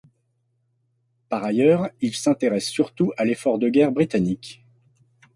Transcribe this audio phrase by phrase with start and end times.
[1.29, 4.63] Par ailleurs, il s'intéresse surtout à l'effort de guerre britannique.